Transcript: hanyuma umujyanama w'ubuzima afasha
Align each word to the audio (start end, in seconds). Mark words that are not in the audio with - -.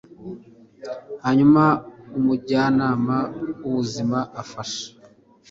hanyuma 1.23 1.63
umujyanama 2.17 3.17
w'ubuzima 3.61 4.19
afasha 4.41 4.85